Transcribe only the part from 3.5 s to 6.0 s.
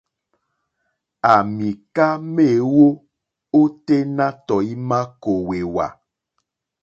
óténá tɔ̀ímá kòwèwà.